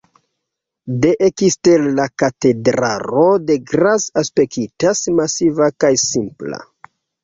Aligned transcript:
De 1.03 1.11
ekstere 1.27 1.91
la 1.99 2.07
katedralo 2.23 3.29
de 3.45 3.61
Graz 3.75 4.09
aspektas 4.25 5.07
masiva 5.23 5.73
kaj 5.83 5.97
simpla. 6.11 6.65